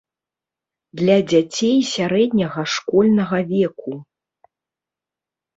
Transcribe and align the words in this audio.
Для 1.01 1.17
дзяцей 1.31 1.77
сярэдняга 1.93 2.63
школьнага 2.77 3.37
веку. 3.53 3.93